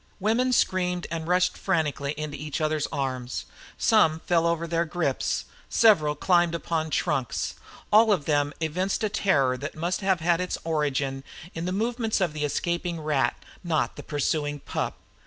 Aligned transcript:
Women 0.19 0.51
screamed 0.51 1.05
and 1.11 1.27
rushed 1.27 1.55
frantically 1.55 2.13
into 2.13 2.35
each 2.35 2.59
others' 2.59 2.87
arms; 2.91 3.45
some 3.77 4.19
fell 4.21 4.47
over 4.47 4.65
their 4.65 4.83
grips; 4.83 5.45
several 5.69 6.15
climbed 6.15 6.55
upon 6.55 6.89
trunks; 6.89 7.53
all 7.93 8.11
of 8.11 8.25
them 8.25 8.51
evinced 8.61 9.03
a 9.03 9.09
terror 9.09 9.57
that 9.57 9.75
must 9.75 10.01
have 10.01 10.19
had 10.19 10.41
its 10.41 10.57
origin 10.63 11.23
in 11.53 11.65
the 11.65 11.71
movements 11.71 12.19
of 12.19 12.33
the 12.33 12.45
escaping 12.45 12.99
rat, 12.99 13.35
not 13.63 13.95
the 13.95 14.01
pursuing 14.01 14.61
pup. 14.61 14.97